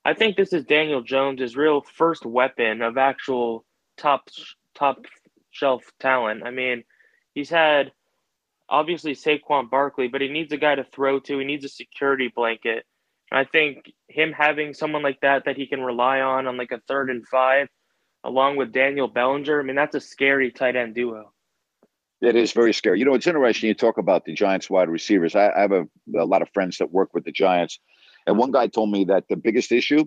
[0.03, 4.29] I think this is Daniel Jones' real first weapon of actual top
[4.75, 5.05] top
[5.51, 6.43] shelf talent.
[6.45, 6.83] I mean,
[7.33, 7.93] he's had
[8.69, 11.39] obviously Saquon Barkley, but he needs a guy to throw to.
[11.39, 12.85] He needs a security blanket.
[13.31, 16.71] And I think him having someone like that that he can rely on on like
[16.71, 17.67] a third and five,
[18.23, 21.33] along with Daniel Bellinger, I mean that's a scary tight end duo.
[22.19, 22.99] It is very scary.
[22.99, 25.35] You know, it's interesting you talk about the Giants wide receivers.
[25.35, 25.85] I, I have a,
[26.17, 27.79] a lot of friends that work with the Giants,
[28.25, 30.05] and one guy told me that the biggest issue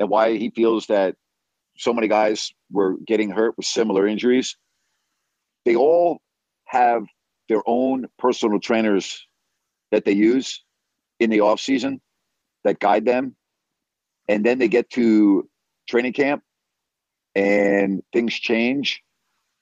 [0.00, 1.14] and why he feels that
[1.76, 4.56] so many guys were getting hurt with similar injuries,
[5.64, 6.20] they all
[6.66, 7.04] have
[7.48, 9.26] their own personal trainers
[9.90, 10.62] that they use
[11.20, 12.00] in the off season
[12.64, 13.36] that guide them.
[14.28, 15.48] And then they get to
[15.88, 16.42] training camp
[17.34, 19.02] and things change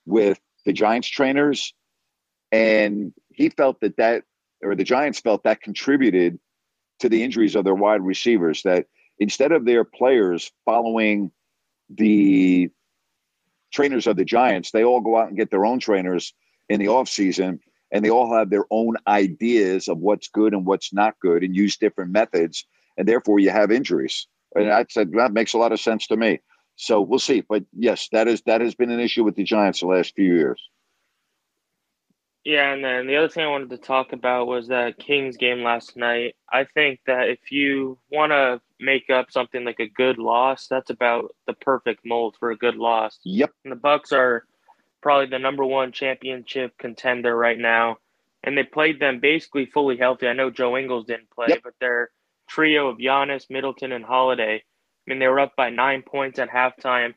[0.07, 1.75] with the giants trainers.
[2.53, 4.25] And he felt that that
[4.63, 6.39] or the giants felt that contributed
[7.01, 8.87] to the injuries of their wide receivers that
[9.19, 11.33] instead of their players following
[11.91, 12.71] the
[13.73, 16.33] trainers of the giants they all go out and get their own trainers
[16.69, 17.59] in the off season
[17.93, 21.55] and they all have their own ideas of what's good and what's not good and
[21.55, 24.27] use different methods and therefore you have injuries.
[24.55, 26.41] And i said that makes a lot of sense to me.
[26.77, 27.43] So we'll see.
[27.49, 30.35] But yes that is that has been an issue with the giants the last few
[30.35, 30.61] years.
[32.45, 35.63] Yeah and then the other thing i wanted to talk about was that kings game
[35.63, 36.35] last night.
[36.51, 40.91] I think that if you want to make up something like a good loss that's
[40.91, 43.21] about the perfect mold for a good loss.
[43.25, 43.53] Yep.
[43.65, 44.45] And the bucks are
[45.03, 47.97] probably the number one championship contender right now.
[48.45, 50.27] And they played them basically fully healthy.
[50.27, 51.61] I know Joe Ingles didn't play, yep.
[51.63, 52.11] but their
[52.49, 56.51] trio of Giannis, Middleton, and Holiday, I mean, they were up by nine points at
[56.51, 57.15] halftime.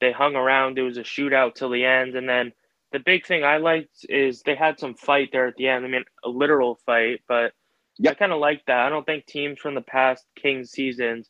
[0.00, 0.78] They hung around.
[0.78, 2.16] It was a shootout till the end.
[2.16, 2.52] And then
[2.92, 5.84] the big thing I liked is they had some fight there at the end.
[5.84, 7.52] I mean, a literal fight, but
[7.98, 8.12] yep.
[8.12, 8.86] I kind of like that.
[8.86, 11.28] I don't think teams from the past King seasons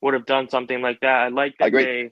[0.00, 1.22] would have done something like that.
[1.22, 2.10] I like that I they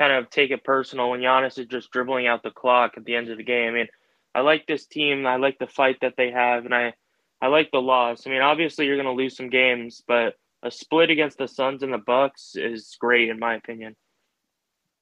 [0.00, 3.14] kind of take it personal when Giannis is just dribbling out the clock at the
[3.14, 3.68] end of the game.
[3.68, 3.88] I mean,
[4.34, 5.26] I like this team.
[5.26, 6.94] I like the fight that they have, and I,
[7.42, 8.26] I like the loss.
[8.26, 11.82] I mean, obviously you're going to lose some games, but a split against the Suns
[11.82, 13.94] and the Bucks is great in my opinion.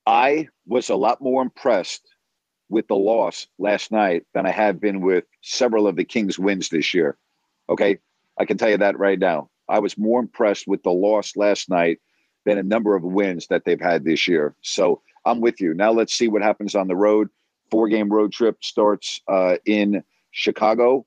[0.05, 2.03] I was a lot more impressed
[2.69, 6.71] with the loss last night than I have been with several of the Kings' wins
[6.71, 7.17] this year.
[7.69, 7.99] Okay,
[8.37, 9.49] I can tell you that right now.
[9.69, 12.01] I was more impressed with the loss last night
[12.49, 14.55] than a number of wins that they've had this year.
[14.63, 15.75] So I'm with you.
[15.75, 17.29] Now let's see what happens on the road.
[17.71, 21.05] Four game road trip starts uh, in Chicago.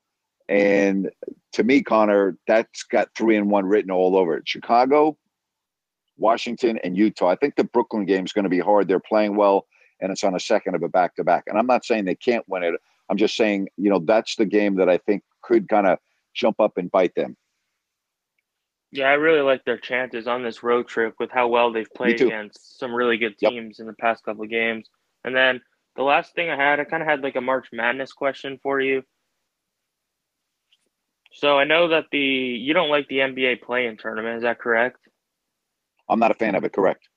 [0.48, 1.10] And
[1.54, 4.48] to me, Connor, that's got three and one written all over it.
[4.48, 5.18] Chicago,
[6.18, 7.30] Washington, and Utah.
[7.30, 8.88] I think the Brooklyn game is going to be hard.
[8.88, 9.66] They're playing well,
[10.00, 11.46] and it's on a second of a back to back.
[11.48, 12.76] And I'm not saying they can't win it.
[13.10, 15.98] I'm just saying, you know, that's the game that I think could kind of
[16.36, 17.36] jump up and bite them.
[18.92, 22.20] Yeah, I really like their chances on this road trip with how well they've played
[22.22, 23.84] against some really good teams yep.
[23.84, 24.90] in the past couple of games.
[25.24, 25.62] And then
[25.96, 28.82] the last thing I had, I kind of had like a March Madness question for
[28.82, 29.04] you.
[31.34, 34.98] So I know that the you don't like the NBA play-in tournament, is that correct?
[36.10, 36.74] I'm not a fan of it.
[36.74, 37.08] Correct.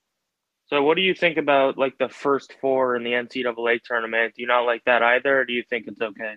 [0.67, 4.35] So what do you think about like the first four in the NCAA tournament?
[4.37, 6.37] Do you not like that either, or do you think it's okay?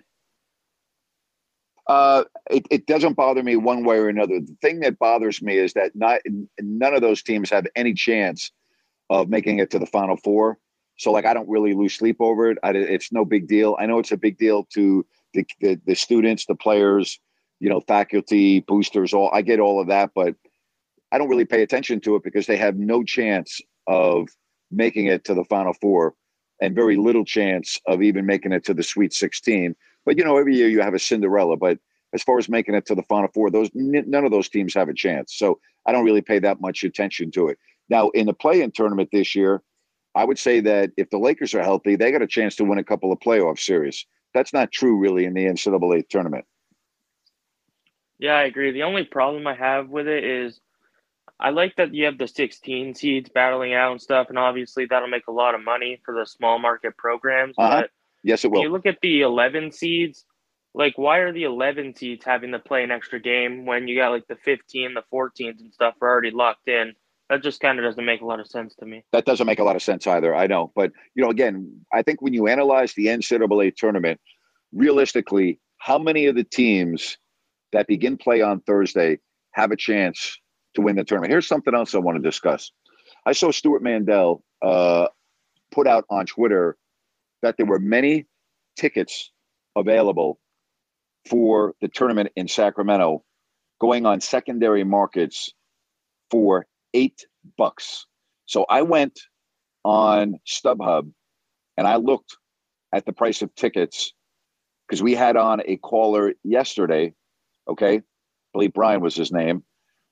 [1.88, 4.40] Uh, it, it, doesn't bother me one way or another.
[4.40, 6.20] The thing that bothers me is that not
[6.60, 8.52] none of those teams have any chance
[9.08, 10.58] of making it to the Final Four.
[10.98, 12.58] So like I don't really lose sleep over it.
[12.62, 13.74] I, it's no big deal.
[13.78, 17.18] I know it's a big deal to the, the the students, the players,
[17.58, 19.14] you know, faculty, boosters.
[19.14, 20.34] All I get all of that, but
[21.10, 24.28] I don't really pay attention to it because they have no chance of
[24.70, 26.14] making it to the Final Four
[26.60, 29.74] and very little chance of even making it to the Sweet 16.
[30.08, 31.58] But you know, every year you have a Cinderella.
[31.58, 31.78] But
[32.14, 34.88] as far as making it to the Final Four, those none of those teams have
[34.88, 35.34] a chance.
[35.34, 37.58] So I don't really pay that much attention to it.
[37.90, 39.62] Now, in the play-in tournament this year,
[40.14, 42.78] I would say that if the Lakers are healthy, they got a chance to win
[42.78, 44.06] a couple of playoff series.
[44.32, 46.46] That's not true, really, in the NCAA tournament.
[48.18, 48.72] Yeah, I agree.
[48.72, 50.58] The only problem I have with it is
[51.38, 55.08] I like that you have the 16 seeds battling out and stuff, and obviously that'll
[55.08, 57.54] make a lot of money for the small market programs.
[57.58, 57.82] Uh-huh.
[57.82, 57.90] But
[58.22, 58.62] yes, it will.
[58.62, 60.24] you look at the 11 seeds,
[60.74, 64.10] like why are the 11 seeds having to play an extra game when you got
[64.10, 66.94] like the 15, the 14s and stuff are already locked in?
[67.30, 69.04] That just kind of doesn't make a lot of sense to me.
[69.12, 70.34] That doesn't make a lot of sense either.
[70.34, 74.18] I know, but you know, again, I think when you analyze the NCAA tournament,
[74.72, 77.18] realistically, how many of the teams
[77.72, 79.18] that begin play on Thursday
[79.52, 80.38] have a chance
[80.74, 81.30] to win the tournament.
[81.30, 82.70] Here's something else I want to discuss.
[83.26, 85.08] I saw Stewart Mandel uh,
[85.72, 86.76] put out on Twitter
[87.42, 88.26] that there were many
[88.76, 89.32] tickets
[89.76, 90.38] available
[91.28, 93.22] for the tournament in Sacramento
[93.80, 95.50] going on secondary markets
[96.30, 98.06] for eight bucks.
[98.46, 99.20] So I went
[99.84, 101.10] on StubHub
[101.76, 102.36] and I looked
[102.92, 104.12] at the price of tickets
[104.86, 107.14] because we had on a caller yesterday.
[107.68, 107.96] Okay.
[107.96, 108.02] I
[108.52, 109.62] believe Brian was his name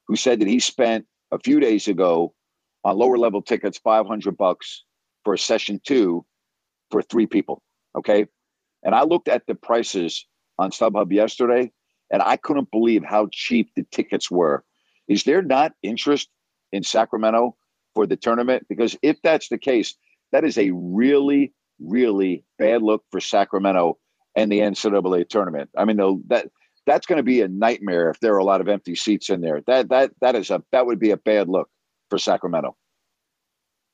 [0.06, 2.34] who said that he spent a few days ago
[2.84, 4.84] on lower level tickets 500 bucks
[5.24, 6.24] for a session two
[6.90, 7.62] for three people
[7.96, 8.26] okay
[8.82, 10.26] and i looked at the prices
[10.58, 11.70] on stubhub yesterday
[12.10, 14.64] and i couldn't believe how cheap the tickets were
[15.08, 16.28] is there not interest
[16.72, 17.54] in sacramento
[17.94, 19.94] for the tournament because if that's the case
[20.32, 23.98] that is a really really bad look for sacramento
[24.34, 26.46] and the ncaa tournament i mean that
[26.86, 29.40] that's going to be a nightmare if there are a lot of empty seats in
[29.40, 29.60] there.
[29.66, 31.68] That that that is a that would be a bad look
[32.08, 32.76] for Sacramento.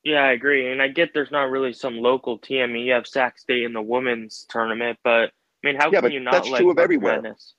[0.05, 2.63] Yeah, I agree, and I get there's not really some local team.
[2.63, 5.31] I mean, you have Sac State in the women's tournament, but
[5.65, 6.33] I mean, how yeah, can you not?
[6.33, 7.23] That's true of everywhere.
[7.23, 7.55] Madness?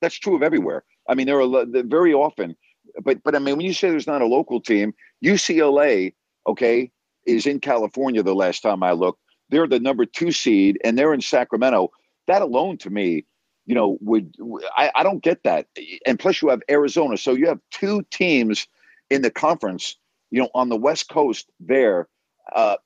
[0.00, 0.84] That's true of everywhere.
[1.08, 2.56] I mean, there are very often,
[3.02, 4.92] but but I mean, when you say there's not a local team,
[5.24, 6.14] UCLA,
[6.48, 6.90] okay,
[7.26, 8.24] is in California.
[8.24, 11.90] The last time I looked, they're the number two seed, and they're in Sacramento.
[12.26, 13.24] That alone, to me,
[13.66, 14.34] you know, would
[14.76, 15.68] I, I don't get that.
[16.06, 18.66] And plus, you have Arizona, so you have two teams
[19.10, 19.96] in the conference.
[20.36, 22.08] You know, on the West Coast there.
[22.54, 22.76] Uh,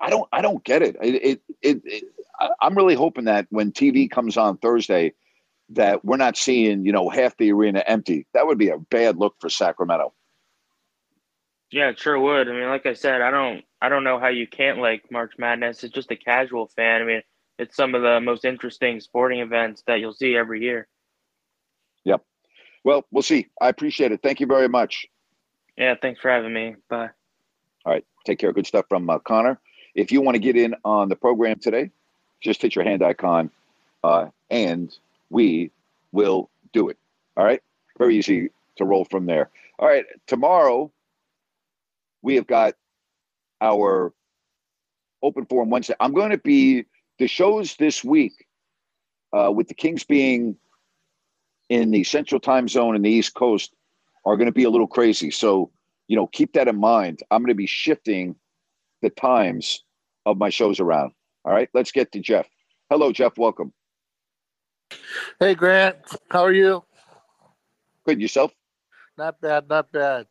[0.00, 0.96] I don't I don't get it.
[1.00, 2.04] It, it, it, it.
[2.60, 5.14] I'm really hoping that when TV comes on Thursday,
[5.68, 8.26] that we're not seeing you know half the arena empty.
[8.34, 10.12] That would be a bad look for Sacramento.
[11.70, 12.48] Yeah, it sure would.
[12.48, 15.34] I mean, like I said, I don't I don't know how you can't like March
[15.38, 15.84] Madness.
[15.84, 17.00] It's just a casual fan.
[17.00, 17.22] I mean,
[17.60, 20.88] it's some of the most interesting sporting events that you'll see every year.
[22.04, 22.24] Yep.
[22.82, 23.46] Well, we'll see.
[23.60, 24.20] I appreciate it.
[24.20, 25.06] Thank you very much.
[25.76, 26.76] Yeah, thanks for having me.
[26.88, 27.10] Bye.
[27.84, 28.04] All right.
[28.24, 28.52] Take care.
[28.52, 29.58] Good stuff from uh, Connor.
[29.94, 31.90] If you want to get in on the program today,
[32.40, 33.50] just hit your hand icon
[34.04, 34.96] uh, and
[35.30, 35.70] we
[36.12, 36.98] will do it.
[37.36, 37.62] All right.
[37.98, 39.50] Very easy to roll from there.
[39.78, 40.04] All right.
[40.26, 40.90] Tomorrow,
[42.22, 42.74] we have got
[43.60, 44.12] our
[45.22, 45.94] open forum Wednesday.
[46.00, 46.84] I'm going to be
[47.18, 48.46] the shows this week,
[49.32, 50.56] uh, with the Kings being
[51.68, 53.72] in the Central Time Zone and the East Coast,
[54.24, 55.30] are going to be a little crazy.
[55.30, 55.70] So,
[56.08, 57.20] you know, keep that in mind.
[57.30, 58.36] I'm going to be shifting
[59.00, 59.84] the times
[60.26, 61.12] of my shows around.
[61.44, 62.48] All right, let's get to Jeff.
[62.88, 63.36] Hello, Jeff.
[63.36, 63.72] Welcome.
[65.40, 65.96] Hey, Grant.
[66.30, 66.84] How are you?
[68.06, 68.20] Good.
[68.20, 68.52] Yourself?
[69.18, 69.68] Not bad.
[69.68, 70.26] Not bad.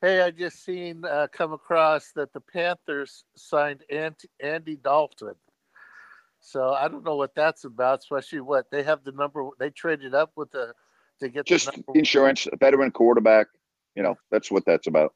[0.00, 5.34] Hey, I just seen uh, come across that the Panthers signed Andy Dalton.
[6.40, 9.48] So I don't know what that's about, especially what they have the number.
[9.58, 10.74] They traded up with the
[11.20, 13.46] to get just insurance, a veteran quarterback.
[13.94, 15.14] You know, that's what that's about.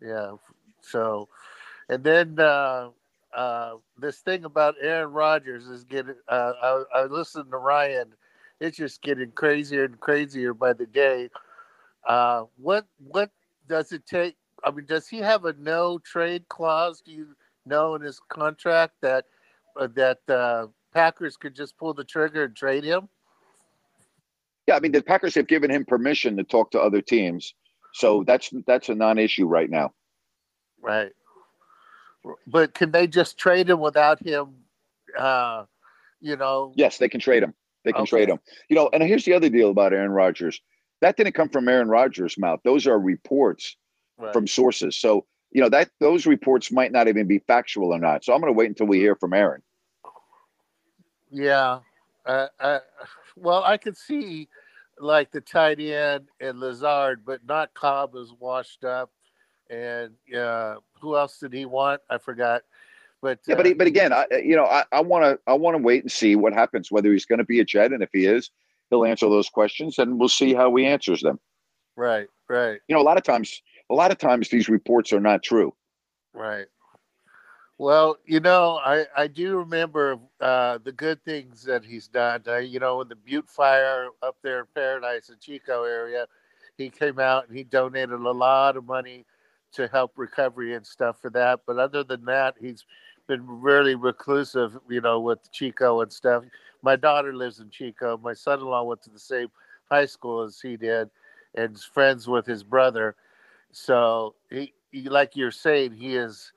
[0.00, 0.32] Yeah.
[0.82, 1.28] So,
[1.88, 2.90] and then uh,
[3.34, 6.14] uh, this thing about Aaron Rodgers is getting.
[6.28, 8.12] Uh, I, I listened to Ryan.
[8.60, 11.30] It's just getting crazier and crazier by the day.
[12.06, 13.30] Uh, what what
[13.68, 14.36] does it take?
[14.64, 17.02] I mean, does he have a no trade clause?
[17.04, 17.28] Do you
[17.66, 19.26] know in his contract that
[19.78, 23.08] uh, that uh, Packers could just pull the trigger and trade him?
[24.66, 27.54] Yeah, I mean the Packers have given him permission to talk to other teams,
[27.94, 29.92] so that's that's a non-issue right now.
[30.82, 31.12] Right,
[32.46, 34.48] but can they just trade him without him?
[35.16, 35.64] Uh,
[36.20, 36.72] you know.
[36.76, 37.54] Yes, they can trade him.
[37.84, 38.10] They can okay.
[38.10, 38.40] trade him.
[38.68, 40.60] You know, and here's the other deal about Aaron Rodgers.
[41.00, 42.60] That didn't come from Aaron Rodgers' mouth.
[42.64, 43.76] Those are reports
[44.18, 44.32] right.
[44.32, 44.96] from sources.
[44.96, 48.24] So you know that those reports might not even be factual or not.
[48.24, 49.62] So I'm going to wait until we hear from Aaron.
[51.30, 51.80] Yeah,
[53.36, 54.48] well, I could see
[54.98, 59.10] like the tight end and Lazard, but not Cobb was washed up.
[59.68, 62.00] And uh, who else did he want?
[62.08, 62.62] I forgot.
[63.22, 65.82] But yeah, but, he, but again, I, you know, I want to I want to
[65.82, 66.92] wait and see what happens.
[66.92, 68.50] Whether he's going to be a Jet, and if he is,
[68.90, 71.40] he'll answer those questions, and we'll see how he answers them.
[71.96, 72.78] Right, right.
[72.88, 75.74] You know, a lot of times, a lot of times these reports are not true.
[76.34, 76.66] Right.
[77.78, 82.42] Well, you know, I, I do remember uh, the good things that he's done.
[82.46, 86.26] Uh, you know, in the Butte Fire up there in Paradise and Chico area,
[86.78, 89.26] he came out and he donated a lot of money
[89.72, 91.60] to help recovery and stuff for that.
[91.66, 92.86] But other than that, he's
[93.26, 96.44] been really reclusive, you know, with Chico and stuff.
[96.82, 98.16] My daughter lives in Chico.
[98.16, 99.48] My son in law went to the same
[99.90, 101.10] high school as he did
[101.54, 103.16] and is friends with his brother.
[103.72, 106.52] So he, he like you're saying, he is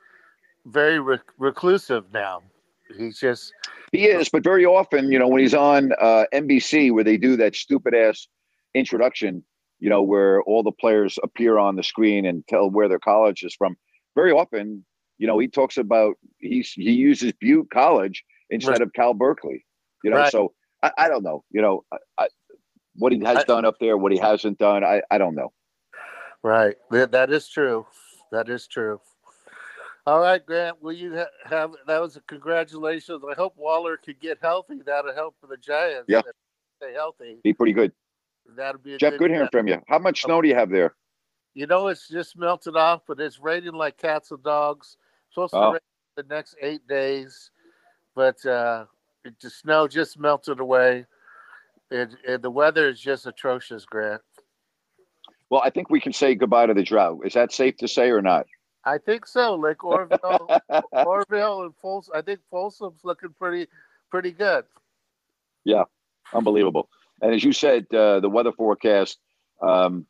[0.72, 2.42] very rec- reclusive now.
[2.98, 3.54] He's just
[3.92, 7.36] he is, but very often, you know, when he's on uh, NBC where they do
[7.38, 8.28] that stupid ass
[8.74, 9.44] introduction,
[9.80, 13.44] you know, where all the players appear on the screen and tell where their college
[13.44, 13.78] is from.
[14.16, 14.86] Very often,
[15.18, 18.82] you know, he talks about he's he uses Butte College instead right.
[18.82, 19.66] of Cal Berkeley.
[20.04, 20.32] You know, right.
[20.32, 21.44] so I, I, don't know.
[21.52, 21.84] You know,
[22.18, 22.28] I,
[22.96, 25.52] what he has I, done up there, what he hasn't done, I, I don't know.
[26.42, 27.86] Right, that is true.
[28.32, 29.02] That is true.
[30.10, 30.82] All right, Grant.
[30.82, 33.22] Will you ha- have that was a congratulations.
[33.30, 34.82] I hope Waller could get healthy.
[34.84, 36.06] That'll help for the Giants.
[36.08, 36.22] Yeah,
[36.82, 37.38] stay healthy.
[37.44, 37.92] Be pretty good.
[38.58, 39.12] That'll be Jeff.
[39.12, 39.80] Good, good hearing from you.
[39.88, 40.96] How much snow do you have there?
[41.54, 44.98] You know, it's just melted off, but it's raining like cats and dogs.
[45.30, 45.62] Supposed oh.
[45.62, 45.80] to rain
[46.16, 47.52] the next eight days,
[48.16, 48.86] but uh,
[49.24, 51.06] it, the snow just melted away.
[51.92, 54.24] And, and the weather is just atrocious, Grant.
[55.52, 57.20] Well, I think we can say goodbye to the drought.
[57.26, 58.48] Is that safe to say or not?
[58.86, 59.56] I think so.
[59.56, 60.60] Like Oroville,
[60.92, 62.14] Oroville and Folsom.
[62.16, 63.68] I think Folsom's looking pretty,
[64.10, 64.66] pretty good.
[65.66, 65.84] Yeah,
[66.34, 66.90] unbelievable.
[67.22, 69.20] And as you said, uh, the weather forecast.
[69.62, 70.06] Um,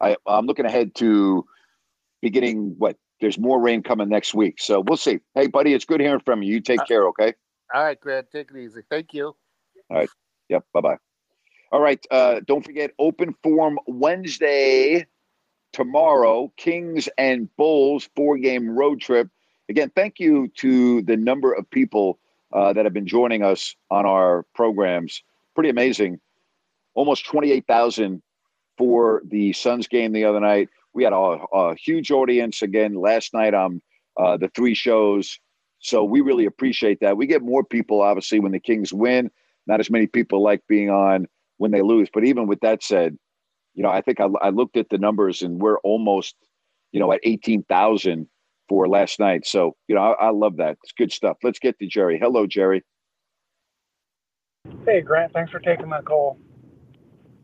[0.00, 1.46] I, I'm looking ahead to
[2.22, 4.60] beginning what there's more rain coming next week.
[4.60, 5.20] So we'll see.
[5.34, 6.54] Hey, buddy, it's good hearing from you.
[6.54, 7.34] You take uh, care, okay?
[7.74, 8.30] All right, Grant.
[8.30, 8.80] Take it easy.
[8.90, 9.34] Thank you.
[9.90, 10.08] All right.
[10.48, 10.64] Yep.
[10.72, 10.96] Bye bye.
[11.72, 12.04] All right.
[12.10, 15.06] Uh, don't forget, open form Wednesday
[15.72, 19.28] tomorrow, Kings and Bulls four game road trip.
[19.68, 22.18] Again, thank you to the number of people
[22.52, 25.22] uh, that have been joining us on our programs.
[25.54, 26.20] Pretty amazing.
[26.94, 28.22] Almost 28,000
[28.78, 30.68] for the Suns game the other night.
[30.94, 33.82] We had a, a huge audience again last night on
[34.16, 35.38] uh, the three shows.
[35.80, 37.16] So we really appreciate that.
[37.16, 39.30] We get more people, obviously, when the Kings win.
[39.66, 41.26] Not as many people like being on
[41.58, 42.08] when they lose.
[42.12, 43.18] But even with that said,
[43.76, 46.34] you know, I think I, I looked at the numbers and we're almost,
[46.92, 48.26] you know, at 18,000
[48.68, 49.46] for last night.
[49.46, 50.78] So, you know, I, I love that.
[50.82, 51.36] It's good stuff.
[51.44, 52.18] Let's get to Jerry.
[52.18, 52.82] Hello, Jerry.
[54.86, 55.32] Hey, Grant.
[55.32, 56.38] Thanks for taking my call.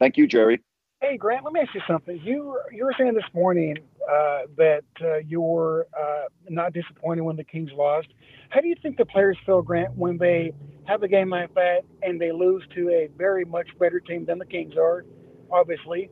[0.00, 0.62] Thank you, Jerry.
[1.02, 1.44] Hey, Grant.
[1.44, 2.18] Let me ask you something.
[2.22, 3.76] You you were saying this morning
[4.10, 8.08] uh, that uh, you were uh, not disappointed when the Kings lost.
[8.50, 10.52] How do you think the players feel, Grant, when they
[10.84, 14.38] have a game like that and they lose to a very much better team than
[14.38, 15.04] the Kings are,
[15.50, 16.08] obviously?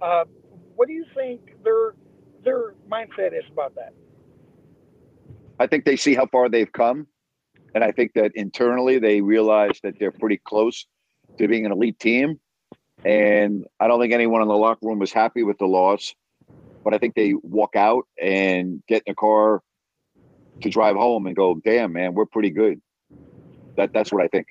[0.00, 0.24] Uh,
[0.76, 1.94] what do you think their
[2.44, 3.92] their mindset is about that?
[5.58, 7.06] I think they see how far they've come,
[7.74, 10.86] and I think that internally they realize that they're pretty close
[11.38, 12.40] to being an elite team.
[13.04, 16.14] And I don't think anyone in the locker room was happy with the loss,
[16.82, 19.62] but I think they walk out and get in a car
[20.62, 22.80] to drive home and go, "Damn, man, we're pretty good."
[23.76, 24.46] That that's what I think.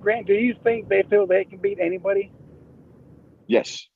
[0.00, 2.30] Grant, do you think they feel they can beat anybody?
[3.46, 3.88] Yes.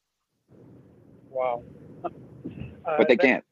[1.33, 1.62] Wow.
[2.05, 2.11] Uh,
[2.99, 3.45] but they that, can't.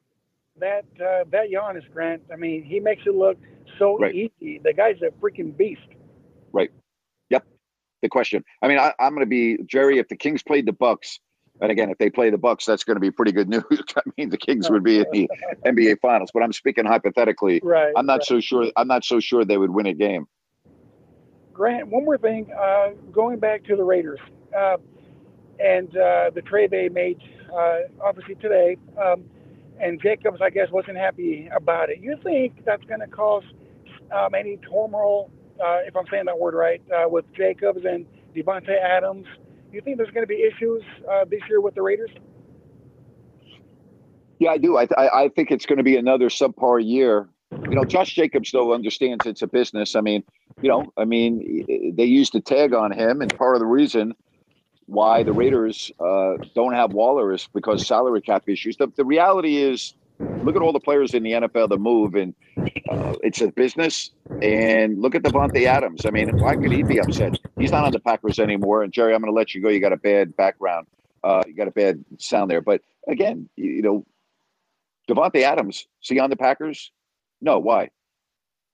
[0.59, 3.39] That uh, that Giannis Grant, I mean, he makes it look
[3.79, 4.15] so right.
[4.15, 4.61] easy.
[4.63, 5.81] The guy's a freaking beast.
[6.53, 6.71] Right.
[7.31, 7.47] Yep.
[8.03, 8.45] The question.
[8.61, 9.99] I mean, I, I'm going to be Jerry.
[9.99, 11.21] If the Kings played the Bucks,
[11.61, 13.65] and again, if they play the Bucks, that's going to be pretty good news.
[13.97, 15.31] I mean, the Kings would be in the
[15.67, 16.31] NBA Finals.
[16.33, 17.61] But I'm speaking hypothetically.
[17.63, 17.93] Right.
[17.97, 18.25] I'm not right.
[18.25, 18.71] so sure.
[18.77, 20.27] I'm not so sure they would win a game.
[21.53, 22.51] Grant, one more thing.
[22.53, 24.21] Uh, going back to the Raiders
[24.57, 24.79] uh,
[25.61, 27.21] and uh, the trade they made
[27.53, 28.77] uh, obviously today.
[29.03, 29.25] Um,
[29.81, 32.01] and Jacobs, I guess, wasn't happy about it.
[32.01, 33.45] You think that's going to cause
[34.13, 35.31] um, any turmoil,
[35.63, 39.27] uh, if I'm saying that word right, uh, with Jacobs and Davante Adams?
[39.73, 42.11] You think there's going to be issues uh, this year with the Raiders?
[44.39, 44.77] Yeah, I do.
[44.77, 47.29] I, I, I think it's going to be another subpar year.
[47.53, 49.95] You know, Josh Jacobs though understands it's a business.
[49.95, 50.25] I mean,
[50.63, 54.15] you know, I mean, they used a tag on him, and part of the reason
[54.91, 58.77] why the Raiders uh, don't have Waller is because salary cap issues.
[58.77, 59.95] The, the reality is
[60.43, 62.35] Look at all the players in the NFL that move, and
[62.91, 64.11] uh, it's a business.
[64.43, 66.05] And look at Davante Adams.
[66.05, 67.39] I mean, why could he be upset?
[67.59, 68.83] He's not on the Packers anymore.
[68.83, 69.71] And Jerry, I'm going to let you go.
[69.71, 70.87] You got a bad background.
[71.25, 72.61] Uh, you got a bad sound there.
[72.61, 74.07] But again, you, you know,
[75.09, 76.93] Davante Adams, see on the Packers?
[77.41, 77.91] No, why?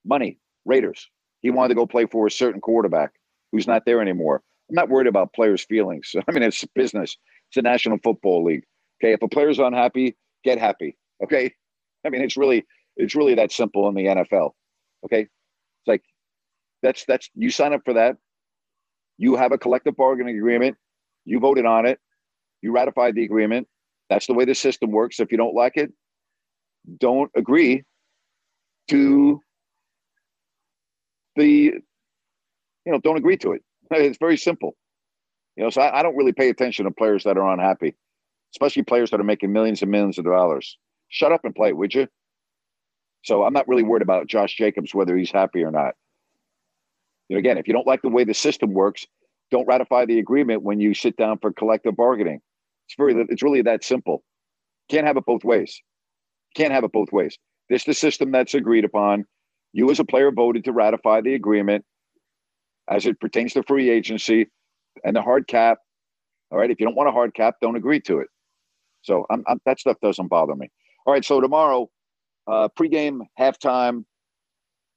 [0.05, 1.09] Money, Raiders.
[1.43, 3.13] He wanted to go play for a certain quarterback
[3.53, 4.43] who's not there anymore.
[4.69, 6.15] I'm not worried about players' feelings.
[6.29, 7.17] I mean, it's business.
[7.51, 8.65] It's a National Football League.
[9.03, 10.97] Okay, if a player's unhappy, get happy.
[11.23, 11.53] Okay,
[12.05, 12.65] I mean, it's really
[12.97, 14.53] it's really that simple in the NFL.
[15.05, 16.03] Okay, it's like
[16.83, 18.17] that's that's you sign up for that.
[19.19, 20.77] You have a collective bargaining agreement.
[21.25, 21.99] You voted on it.
[22.63, 23.69] You ratified the agreement.
[24.09, 25.21] That's the way the system works.
[25.21, 25.93] If you don't like it,
[26.99, 27.85] don't agree
[28.89, 29.41] to
[31.35, 33.63] the you know don't agree to it.
[33.91, 34.77] It's very simple.
[35.57, 37.95] You know, so I, I don't really pay attention to players that are unhappy,
[38.55, 40.77] especially players that are making millions and millions of dollars.
[41.09, 42.09] Shut up and play, would you?
[43.25, 45.95] So I'm not really worried about Josh Jacobs whether he's happy or not.
[47.29, 49.07] You know, again, if you don't like the way the system works,
[49.51, 52.41] don't ratify the agreement when you sit down for collective bargaining.
[52.87, 54.23] It's very it's really that simple.
[54.89, 55.81] Can't have it both ways.
[56.55, 57.37] Can't have it both ways.
[57.69, 59.25] This is the system that's agreed upon.
[59.73, 61.85] You as a player voted to ratify the agreement
[62.89, 64.49] as it pertains to free agency
[65.05, 65.79] and the hard cap.
[66.51, 66.71] All right.
[66.71, 68.29] If you don't want a hard cap, don't agree to it.
[69.03, 70.71] So I'm, I'm, that stuff doesn't bother me.
[71.05, 71.25] All right.
[71.25, 71.89] So tomorrow,
[72.47, 74.05] uh, pregame, halftime,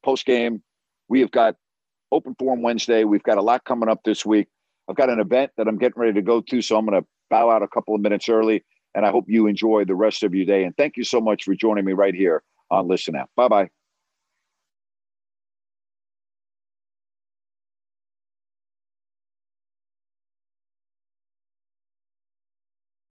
[0.05, 0.61] postgame,
[1.07, 1.55] we have got
[2.11, 3.03] open forum Wednesday.
[3.03, 4.47] We've got a lot coming up this week.
[4.87, 7.07] I've got an event that I'm getting ready to go to, so I'm going to
[7.29, 8.63] bow out a couple of minutes early.
[8.95, 10.63] And I hope you enjoy the rest of your day.
[10.63, 13.29] And thank you so much for joining me right here on Listen Out.
[13.35, 13.69] Bye bye.